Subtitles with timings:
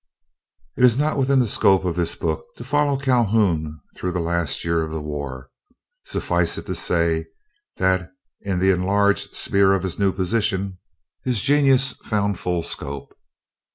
[0.77, 4.65] It is not within the scope of this book to follow Calhoun through the last
[4.65, 5.51] year of the war.
[6.05, 7.27] Suffice it to say,
[7.77, 8.09] that
[8.39, 10.79] in the enlarged sphere of his new position,
[11.23, 13.13] his genius found full scope.